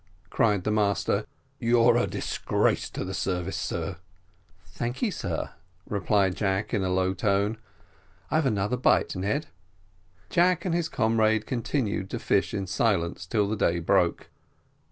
[0.31, 1.27] cried the master;
[1.59, 3.97] "you're a disgrace to the service, sir."
[4.65, 5.51] "Thank ye, sir,"
[5.87, 7.59] replied Jack, in a low tone.
[8.31, 9.45] "I've another bite, Ned."
[10.31, 14.31] Jack and his comrade continued to fish in silence till the day broke.